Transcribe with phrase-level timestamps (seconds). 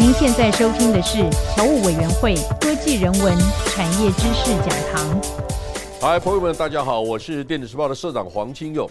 [0.00, 5.20] 您现在收听的是侨务委员会科技人文产业知识讲堂。
[6.00, 8.88] 嗨，朋友们，大家好，我是电子时报的社长黄清勇。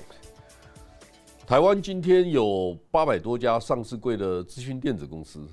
[1.46, 5.48] 台湾今天有八百多家上市柜的资讯电子公司，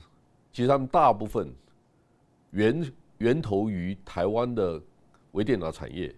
[0.53, 1.55] 其实他们大部分
[2.51, 4.83] 源源头于台湾的
[5.33, 6.13] 微电脑产业。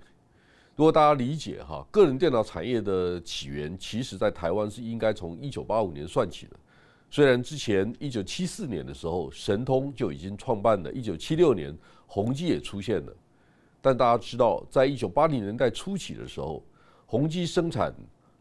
[0.77, 6.57] 如果大家理解哈，个人电脑产业的起源，其实在台湾是应该从一九八五年算起的。
[7.17, 11.75] 虽然之前一九七四年的时候，神通就已经创办了，一九七六年
[12.07, 13.17] 宏基也出现了，
[13.81, 16.63] 但大家知道，在一九八零年代初期的时候，
[17.07, 17.91] 宏基生产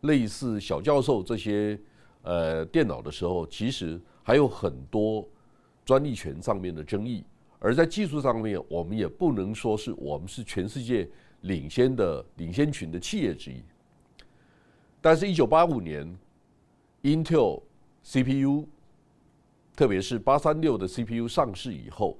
[0.01, 1.79] 类似小教授这些
[2.23, 5.25] 呃电脑的时候，其实还有很多
[5.85, 7.23] 专利权上面的争议，
[7.59, 11.09] 而在技术上面，我们也不能说是我们是全世界
[11.43, 13.63] 领先的领先群的企业之一。
[14.99, 16.13] 但是，一九八五年
[17.03, 17.61] ，Intel
[18.03, 18.67] CPU，
[19.75, 22.17] 特别是八三六的 CPU 上市以后，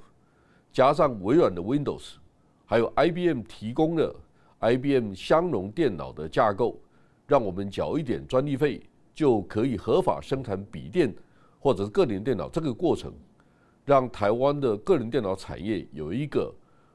[0.73, 2.15] 加上微软的 Windows，
[2.65, 4.13] 还有 IBM 提供的
[4.59, 6.77] IBM 香农电脑的架构，
[7.25, 8.81] 让我们缴一点专利费
[9.13, 11.15] 就可以合法生产笔电
[11.57, 12.49] 或者是个人电脑。
[12.49, 13.13] 这个过程
[13.85, 16.53] 让台湾的个人电脑产业有一个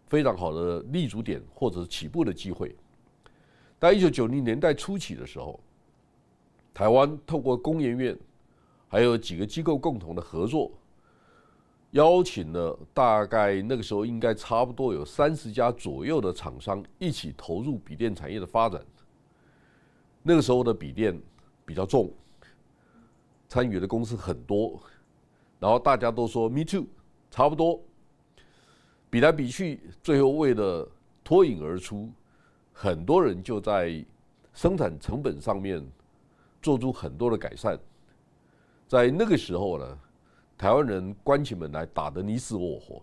[0.09, 2.77] 非常好的立足点或者起步的机会。
[3.79, 5.59] 在一九九零年代初期的时候，
[6.75, 8.15] 台湾透过工研院。
[8.91, 10.73] 还有几个机构共同的合作，
[11.93, 18.85] 邀请了大概那个时候应该差不多有三十家左右的厂商一起投入笔电产业的发展。
[20.25, 21.17] 那个时候的笔电
[21.65, 22.13] 比较重，
[23.49, 24.79] 参与的公司很多，
[25.61, 26.85] 然后大家都说 “me too”，
[27.31, 27.81] 差不多。
[29.09, 30.87] 比来比去，最后为了
[31.23, 32.11] 脱颖而出，
[32.73, 34.05] 很多人就在
[34.53, 35.81] 生产成本上面
[36.61, 37.79] 做出很多的改善。
[38.91, 39.99] 在那个时候呢，
[40.59, 43.01] 台湾人关起门来打得你死我活，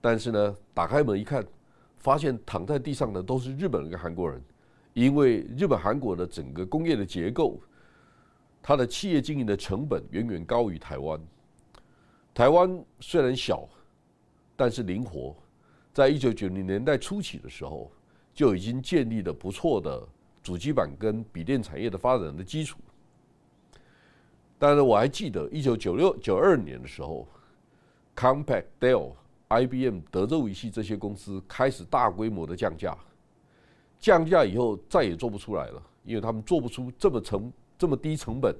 [0.00, 1.44] 但是呢，打开门一看，
[1.96, 4.40] 发现躺在地上的都是日本人跟韩国人，
[4.92, 7.60] 因为日本韩国的整个工业的结构，
[8.62, 11.20] 它的企业经营的成本远远高于台湾。
[12.32, 13.68] 台湾虽然小，
[14.54, 15.34] 但是灵活，
[15.92, 17.90] 在一九九零年代初期的时候，
[18.32, 20.06] 就已经建立了不错的
[20.44, 22.78] 主机板跟笔电产业的发展的基础。
[24.58, 27.28] 但是我还记得，一九九六九二年的时候
[28.16, 29.12] ，Compaq、Dell、
[29.48, 32.96] IBM、德州仪器这些公司开始大规模的降价，
[34.00, 38.56] 降价以后再也做不出来了，因为他们做不出这么成这么低成本、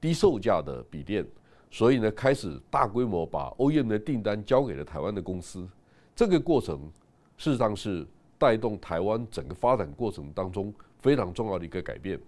[0.00, 1.24] 低售价的笔电，
[1.70, 5.68] 所以呢，开始大规模把 OEM 的订单交给了台湾的公司。
[6.16, 6.90] 这个过程
[7.36, 8.04] 事实上是
[8.36, 12.20] 带动台湾整个发展过程当中非常重要的一个改变。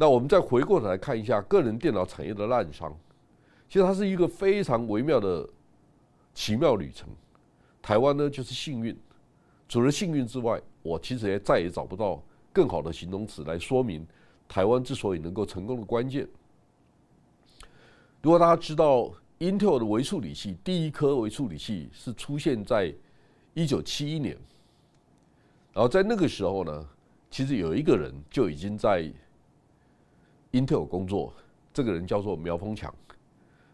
[0.00, 2.92] 那我们再回过头来看一下个人电脑产业的滥觞，
[3.68, 5.46] 其实它是一个非常微妙的
[6.32, 7.08] 奇妙旅程。
[7.82, 8.96] 台湾呢就是幸运，
[9.68, 12.22] 除了幸运之外，我其实也再也找不到
[12.52, 14.06] 更好的形容词来说明
[14.46, 16.28] 台湾之所以能够成功的关键。
[18.22, 22.94] 如果大家知道 Intel 的微处理器第一颗微处理器是出现在
[23.54, 24.36] 一九七一年，
[25.72, 26.88] 然后在那个时候呢，
[27.30, 29.12] 其实有一个人就已经在
[30.52, 31.32] Intel 工作，
[31.72, 32.92] 这个人叫做苗峰强。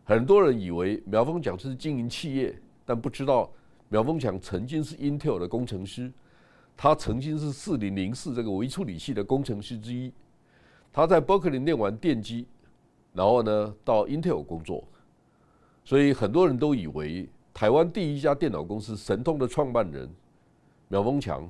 [0.04, 2.54] 很多人以为苗峰强是经营企业，
[2.84, 3.50] 但不知道
[3.88, 6.12] 苗峰强曾经是 Intel 的工程师。
[6.76, 10.12] 他曾经是四零零四这个微处理器的工程师之一。
[10.92, 12.46] 他在伯克利念完电机，
[13.12, 14.82] 然后呢到 Intel 工作。
[15.84, 20.10] 所以很多人都以为台湾第一家电脑公司神通的创办人
[20.88, 21.48] 苗峰强，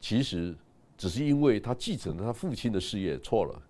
[0.00, 0.54] 其实
[0.98, 3.62] 只是因为他继承了他父亲的事业，错了。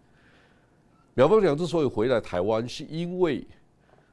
[1.17, 3.47] 苗峰强之所以回来台湾，是因为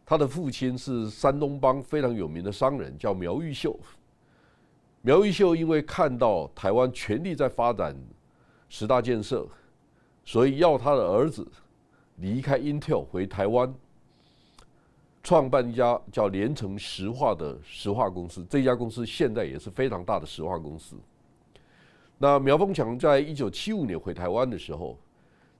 [0.06, 3.75] 他的父亲是山东帮非常有名的商人，叫苗玉秀。
[5.01, 7.97] 苗玉秀因为看到台湾全力在发展
[8.69, 9.47] 十大建设，
[10.23, 11.47] 所以要他的儿子
[12.17, 13.73] 离开 Intel 回台湾，
[15.23, 18.46] 创办一家叫连城石化的石化公司。
[18.47, 20.96] 这家公司现在也是非常大的石化公司。
[22.20, 24.96] 那苗峰强在一九七五年回台湾的时候。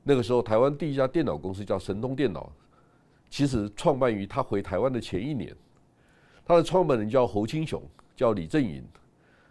[0.04, 2.52] 那个时候，台湾第一家电脑公司叫神通电脑，
[3.30, 5.56] 其实创办于他回台湾的前一年。
[6.44, 7.82] 他的创办人叫侯清雄，
[8.16, 8.84] 叫李正银，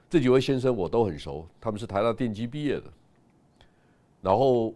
[0.09, 2.85] 这几位先生我都很熟，他们是台大电机毕业的。
[4.21, 4.75] 然后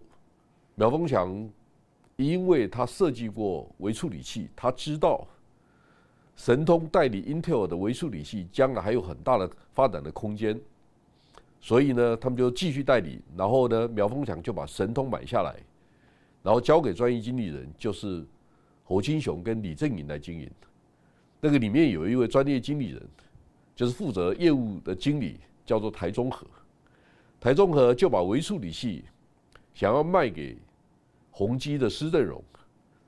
[0.76, 1.50] 苗峰强，
[2.16, 5.26] 因为他设计过微处理器，他知道
[6.36, 10.58] 神通代理 Intel 的微处理器将来还有很大的发展的空间。
[11.66, 15.56] 所以呢，他们就继续代理，然后呢，苗峰强就把神通买下来，
[16.42, 18.22] 然后交给专业经理人，就是
[18.82, 20.50] 侯金雄跟李正颖来经营。
[21.40, 23.02] 那个里面有一位专业经理人，
[23.74, 26.46] 就是负责业务的经理，叫做台中和。
[27.40, 29.02] 台中和就把微处理器
[29.72, 30.58] 想要卖给
[31.30, 32.44] 宏基的施正荣。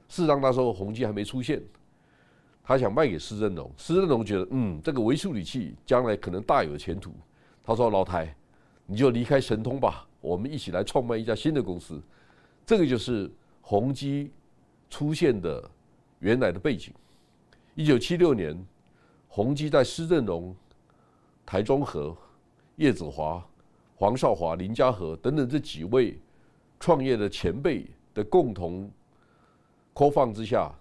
[0.08, 1.62] 事实上那时候宏基还没出现，
[2.64, 3.70] 他想卖给施正荣。
[3.76, 7.12] 施正荣觉得，嗯，这个微处理器将来可能大有前途。
[7.62, 8.32] 他说：“老台，
[8.86, 12.00] 你就离开神通吧，我们一起来创办一家新的公司。”
[12.64, 13.30] 这个就是
[13.60, 14.30] 宏基
[14.88, 15.70] 出现的
[16.18, 16.92] 原来的背景。
[17.74, 18.56] 一九七六年，
[19.28, 20.54] 宏基在施正荣、
[21.44, 22.16] 台中和、
[22.76, 23.44] 叶子华、
[23.94, 26.18] 黄少华、林家和等等这几位
[26.80, 28.90] 创业的前辈的共同
[29.92, 30.72] 扩放之下，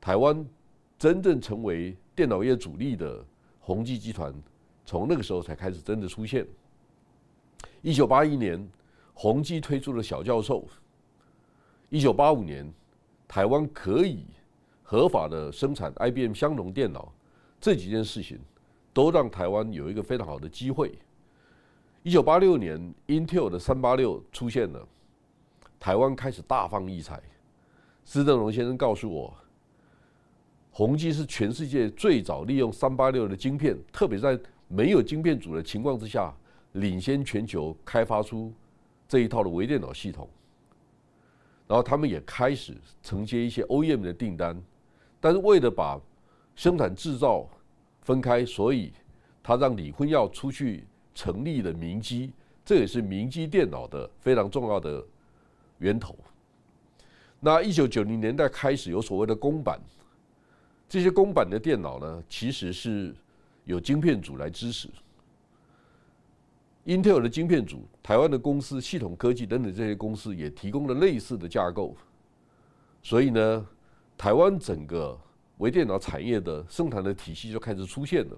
[0.00, 0.44] 台湾
[0.98, 3.24] 真正成为电脑业主力的
[3.60, 4.34] 宏基集团。
[4.84, 6.46] 从那个时候才开始真的出现。
[7.82, 8.64] 一九八一年，
[9.12, 10.64] 宏基推出了小教授。
[11.88, 12.72] 一九八五年，
[13.26, 14.24] 台湾可以
[14.84, 17.12] 合法的生产 IBM 香农电脑，
[17.60, 18.38] 这几件事情
[18.92, 20.96] 都让台湾有一个非常好的机会。
[22.04, 24.86] 一九八六年，Intel 的三八六出现了，
[25.80, 27.20] 台湾开始大放异彩。
[28.04, 29.36] 施正荣先生告诉我，
[30.70, 34.38] 宏基是全世界最早利用三八六的晶片，特别在
[34.68, 36.32] 没有晶片组的情况之下，
[36.72, 38.52] 领先全球开发出
[39.08, 40.28] 这一套的微电脑系统。
[41.68, 44.60] 然后他们也开始承接一些 OEM 的订单，
[45.20, 46.00] 但是为了把
[46.54, 47.48] 生产制造
[48.02, 48.92] 分开，所以
[49.42, 50.84] 他让李坤耀出去
[51.14, 52.32] 成立了明基，
[52.64, 55.04] 这也是明基电脑的非常重要的
[55.78, 56.16] 源头。
[57.40, 59.80] 那一九九零年代开始有所谓的公版，
[60.88, 63.14] 这些公版的电脑呢，其实是。
[63.64, 64.88] 有晶片组来支持
[66.84, 71.96] ，Intel 的晶片组、台湾的公司系统科技等等这些公司也提供了类似的架构，
[73.02, 73.66] 所以呢，
[74.16, 75.18] 台湾整个
[75.58, 78.36] 微电脑产业的生产的体系就开始出现了。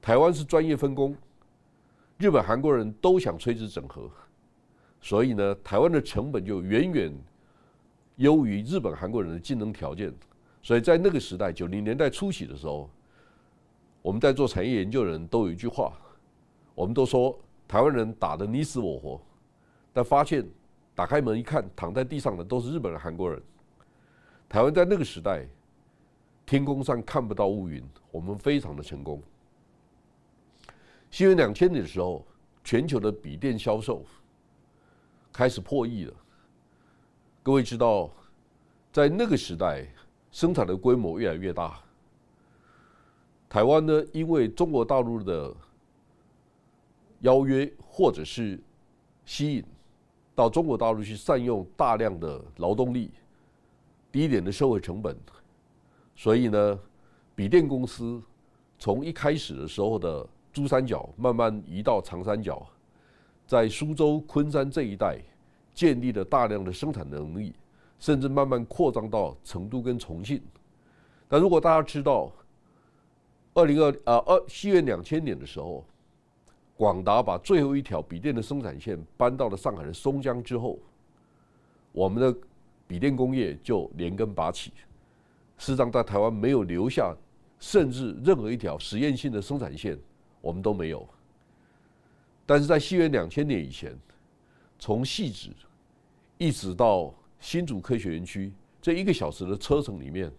[0.00, 1.16] 台湾是专业分工，
[2.18, 4.10] 日本、韩国人都想垂直整合，
[5.00, 7.12] 所以呢，台湾的成本就远远
[8.16, 10.12] 优于日本、韩国人的竞争条件，
[10.62, 12.90] 所以在那个时代，九零年代初期的时候。
[14.02, 15.90] 我们在做产业研究的人都有一句话，
[16.74, 17.38] 我们都说
[17.68, 19.20] 台湾人打得你死我活，
[19.92, 20.44] 但发现
[20.94, 23.40] 打开门一看，躺在地上的都是日本人、韩国人。
[24.48, 25.46] 台湾在那个时代，
[26.44, 29.22] 天空上看不到乌云，我们非常的成功。
[31.10, 32.26] 西元两千年的时候，
[32.62, 34.04] 全球的笔电销售
[35.32, 36.14] 开始破亿了。
[37.42, 38.10] 各位知道，
[38.92, 39.86] 在那个时代，
[40.30, 41.80] 生产的规模越来越大。
[43.48, 45.54] 台湾呢，因为中国大陆的
[47.24, 48.60] 邀约或者是
[49.24, 49.64] 吸引，
[50.34, 53.10] 到中国大陆去善用大量的劳动力，
[54.12, 55.16] 低廉的社会成本，
[56.14, 56.78] 所以呢，
[57.34, 58.22] 笔电公司
[58.78, 62.66] 从一开始的时候的珠三角慢慢移到长三角，
[63.46, 65.18] 在苏州、昆山这一带
[65.72, 67.54] 建立了大量的生产能力，
[67.98, 70.42] 甚至慢慢扩张到成都跟重庆。
[71.26, 72.30] 但如果大家知道，
[73.54, 75.82] 二零二啊二西元两千年的时候，
[76.76, 80.78] 广达把最后一条笔电的生产线搬到了上海的松江之后，
[81.92, 82.38] 我们的
[82.86, 84.72] 笔电工业就连根拔起。
[85.56, 87.14] 事实上，在台湾没有留下
[87.58, 89.98] 甚至任何一条实验性的生产线，
[90.40, 91.06] 我们都没有。
[92.44, 93.96] 但是在西元两千年以前，
[94.78, 95.50] 从细致
[96.38, 100.30] 一直到新竹科学园区这一个小时的车程里面，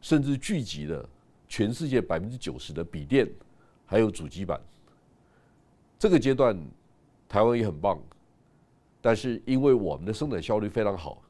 [0.00, 1.08] 甚至聚集了。
[1.50, 3.26] 全世界百分之九十的笔电
[3.86, 4.60] 还有主机板，
[5.98, 6.56] 这个阶段
[7.28, 8.00] 台湾也很棒，
[9.00, 11.20] 但是因为我们的生产效率非常好，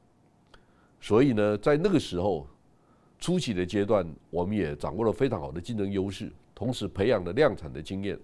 [1.00, 2.46] 所以呢，在那个时候
[3.18, 8.18] 初期的阶段，我们也掌握了非常好的竞争优势，同时培养了量产的经验。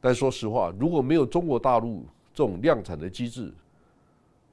[0.00, 3.52] 但说实话，如果没有中国大陆这种量产的机制、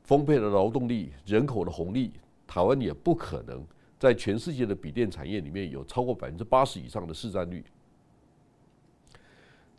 [0.03, 2.11] 丰沛的劳动力、人口的红利，
[2.45, 3.65] 台湾也不可能。
[3.99, 7.63] 在全世界的笔电产业里面有超过百分之八十以上的市占率，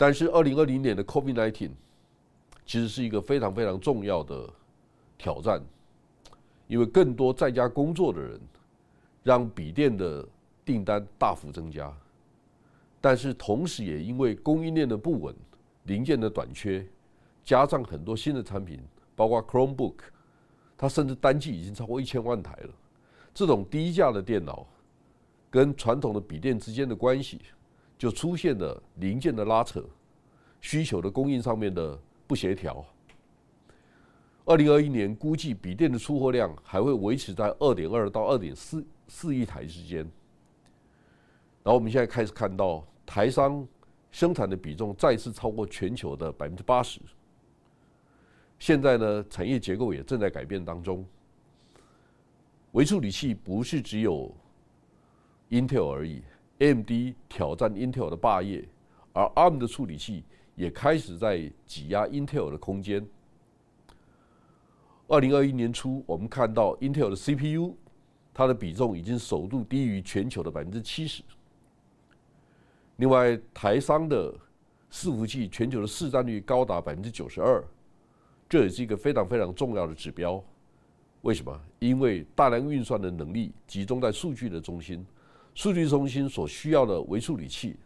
[0.07, 1.71] 但是二零二零年的 COVID-19
[2.67, 4.47] 其实是一个非常非常重要的
[5.17, 5.59] 挑战，
[6.67, 8.39] 因为更多在家工作的人
[9.23, 10.29] 让笔电的
[10.63, 11.91] 订单大幅增加，
[13.01, 15.35] 但是同时也因为供应链的不稳、
[15.85, 16.87] 零件的短缺，
[17.43, 18.79] 加上很多新的产品，
[19.17, 19.95] 包括 Chromebook，
[20.77, 22.71] 它甚至单季已经超过一千万台了。
[23.33, 24.67] 这种低价的电脑
[25.49, 27.41] 跟传统的笔电之间的关系，
[28.05, 29.83] 就出现了零件的拉扯、
[30.61, 32.85] 需求的供应上面的不协调。
[34.45, 40.01] 二零二一年估计笔电的出货量还会维持在二点二到二点四四亿台之间。
[41.63, 43.67] 然后我们现在开始看到台商
[44.11, 47.01] 生产的比重再次超过全球的百分之八十。
[48.59, 51.03] 现在呢，产业结构也正在改变当中。
[52.73, 54.31] 微处理器不是只有
[55.49, 56.23] Intel 而已
[56.59, 58.69] ，AMD 挑战 Intel 的霸业，
[59.13, 63.07] 而 ARM 的处理器也开始在挤压 Intel 的空间。
[65.07, 67.77] 二零二一年初，我们看到 Intel 的 CPU，
[68.33, 71.23] 它的比重已经首度低于全球的百分之七十。
[72.97, 74.33] 另外，台商的
[74.91, 77.63] 伺服器全球的市占率高达百分之九十二，
[78.49, 80.43] 这也是一个非常非常重要的指标。
[81.23, 81.61] 为什么？
[81.81, 85.05] 因为大量运算的能力集中在数据的中心，
[85.55, 87.77] 数据中心所需要的微处理器，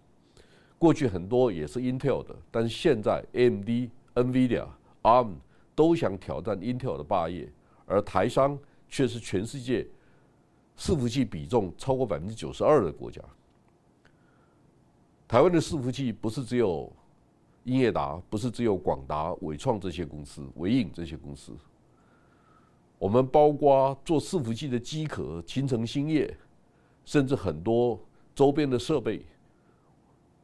[0.79, 4.67] 过去很多也是 Intel 的，但是现在 AMD、NVIDIA、
[5.03, 5.35] ARM
[5.75, 7.47] 都想挑战 Intel 的霸业，
[7.87, 8.59] 而台商
[8.89, 9.87] 却是全世界
[10.79, 13.21] 伺服器比重超过百分之九十二的国家。
[15.29, 16.91] 台湾的伺服器不是只有
[17.65, 21.53] 英业达，不是只有广达、伟创这些公司、伟影这些公司。
[22.99, 26.35] 我们包括做伺服器的机壳、秦城兴业，
[27.09, 27.99] 甚至很多
[28.35, 29.25] 周边的设备、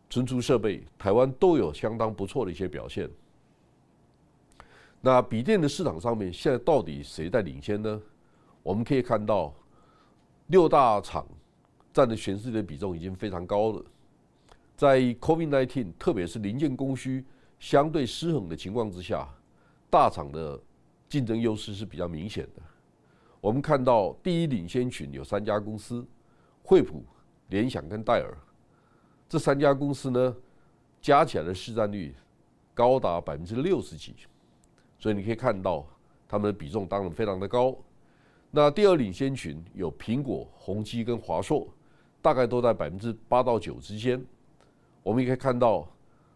[0.09, 3.07] 存储设备，台湾都有相当不错的一些表现。
[5.03, 8.01] 那笔电的市场上面，现在到底谁在领先呢？
[8.63, 9.53] 我们可以看到，
[10.47, 11.27] 六大厂
[11.93, 13.85] 占的全世界的比重已经非常高了。
[14.75, 17.27] 在 COVID-19，特别是零件供需
[17.59, 19.29] 相对失衡的情况之下，
[19.91, 20.59] 大厂的
[21.11, 22.63] 竞争优势是比较明显的。
[23.43, 26.03] 我们看到第一领先群有三家公司：
[26.65, 27.05] 惠普、
[27.51, 28.37] 联想跟戴尔。
[29.29, 30.35] 这三家公司呢，
[31.01, 32.15] 加起来的市占率
[32.73, 34.15] 高达百分之六十几，
[34.99, 35.87] 所以你可以看到
[36.27, 37.77] 他们的比重当然非常的高。
[38.51, 41.69] 那第二领先群有苹果、宏基跟华硕，
[42.23, 44.25] 大概都在百分之八到九之间。
[45.03, 45.87] 我们也可以看到，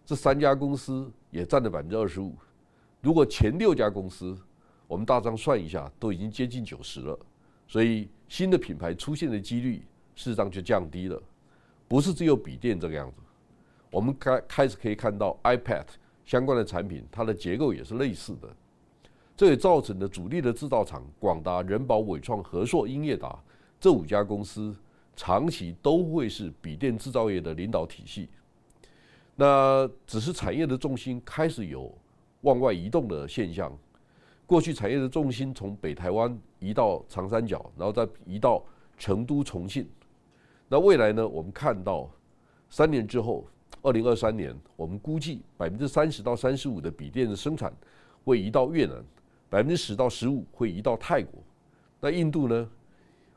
[0.04, 2.35] 这三家公司也占了百分之二十五。
[3.00, 4.37] 如果前六家公司，
[4.87, 7.18] 我们大张算一下，都已经接近九十了，
[7.66, 9.82] 所以新的品牌出现的几率
[10.18, 11.22] 事实上就降低了。
[11.87, 13.22] 不是只有笔电这个样子，
[13.92, 15.87] 我们开开始可以看到 iPad
[16.26, 18.48] 相关的产品，它的结构也是类似的。
[19.37, 23.38] 这也造成了主力的制造厂广达、人保、伟创、和硕、英业达
[23.78, 24.75] 这五家公司，
[25.14, 28.28] 长期都会是笔电制造业的领导体系。
[29.37, 31.96] 那只是产业的重心开始有
[32.40, 33.72] 往外移动的现象。
[34.46, 38.62] 过去产业的重心从北台湾移到长三角，然后再移到
[38.98, 39.88] 成都、重庆。
[40.68, 41.26] 那未来呢？
[41.26, 42.10] 我们看到
[42.68, 43.46] 三年之后，
[43.80, 47.72] 二零二三年，我们估计百分之三十到三十五的笔电的生产
[48.25, 49.02] 会移到越南，
[49.48, 51.42] 百分之十到十五会移到泰国。
[52.00, 52.68] 那印度呢？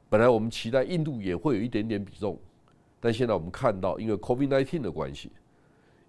[0.09, 2.38] 本来我们期待印度也会有一点点比重，
[3.00, 5.31] 但现在我们看到，因为 COVID-19 的关系。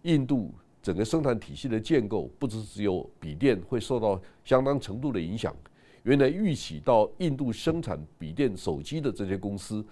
[0.02, 0.52] 印度
[0.82, 5.54] 整个生产体系的建构，不只只有笔电会受到相当程度的影响。
[6.02, 9.86] 原来预期到印度生产笔电、手机的这些公司，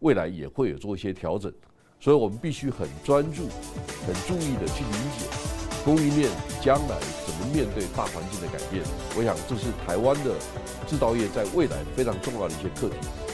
[0.00, 1.52] 未来也会有做一些调整。
[2.00, 3.42] 所以我们必须很专注、
[4.06, 5.26] 很注意的去理解
[5.84, 6.30] 供应链
[6.62, 8.82] 将来怎么面对大环境的改变。
[9.16, 10.34] 我想这是台湾的
[10.86, 13.29] 制造业在未来非常重要的一些课题。